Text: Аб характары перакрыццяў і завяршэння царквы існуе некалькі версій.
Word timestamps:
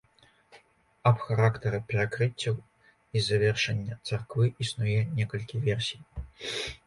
Аб 1.09 1.17
характары 1.25 1.79
перакрыццяў 1.91 2.55
і 3.19 3.23
завяршэння 3.27 3.99
царквы 4.11 4.45
існуе 4.67 4.99
некалькі 5.19 5.63
версій. 5.69 5.99